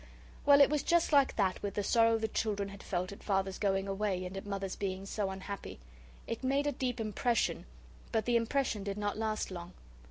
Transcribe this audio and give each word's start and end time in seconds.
Well, 0.47 0.61
it 0.61 0.71
was 0.71 0.81
just 0.81 1.13
like 1.13 1.35
that 1.35 1.61
with 1.61 1.75
the 1.75 1.83
sorrow 1.83 2.17
the 2.17 2.27
children 2.27 2.69
had 2.69 2.81
felt 2.81 3.11
at 3.11 3.21
Father's 3.21 3.59
going 3.59 3.87
away, 3.87 4.25
and 4.25 4.35
at 4.35 4.47
Mother's 4.47 4.75
being 4.75 5.05
so 5.05 5.29
unhappy. 5.29 5.77
It 6.25 6.43
made 6.43 6.65
a 6.65 6.71
deep 6.71 6.99
impression, 6.99 7.67
but 8.11 8.25
the 8.25 8.35
impression 8.35 8.83
did 8.83 8.97
not 8.97 9.19
last 9.19 9.51
long. 9.51 9.73